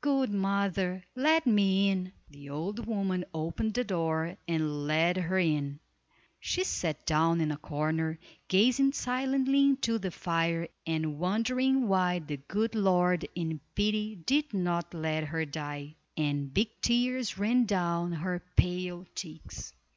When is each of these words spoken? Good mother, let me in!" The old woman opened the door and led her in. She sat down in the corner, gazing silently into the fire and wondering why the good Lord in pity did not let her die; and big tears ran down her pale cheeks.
Good 0.00 0.30
mother, 0.30 1.02
let 1.16 1.44
me 1.44 1.88
in!" 1.90 2.12
The 2.30 2.48
old 2.48 2.86
woman 2.86 3.24
opened 3.34 3.74
the 3.74 3.82
door 3.82 4.36
and 4.46 4.86
led 4.86 5.16
her 5.16 5.40
in. 5.40 5.80
She 6.38 6.62
sat 6.62 7.04
down 7.04 7.40
in 7.40 7.48
the 7.48 7.56
corner, 7.56 8.20
gazing 8.46 8.92
silently 8.92 9.58
into 9.64 9.98
the 9.98 10.12
fire 10.12 10.68
and 10.86 11.18
wondering 11.18 11.88
why 11.88 12.20
the 12.20 12.36
good 12.36 12.76
Lord 12.76 13.26
in 13.34 13.58
pity 13.74 14.14
did 14.14 14.54
not 14.54 14.94
let 14.94 15.24
her 15.24 15.44
die; 15.44 15.96
and 16.16 16.54
big 16.54 16.68
tears 16.80 17.36
ran 17.36 17.64
down 17.64 18.12
her 18.12 18.40
pale 18.54 19.04
cheeks. 19.16 19.72